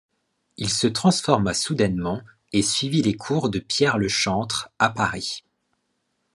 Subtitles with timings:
[0.57, 5.43] Il se transforma soudainement et suivit les cours de Pierre le Chantre à Paris.